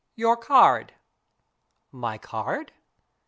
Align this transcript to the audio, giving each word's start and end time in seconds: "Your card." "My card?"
"Your 0.15 0.35
card." 0.35 0.95
"My 1.91 2.17
card?" 2.17 2.73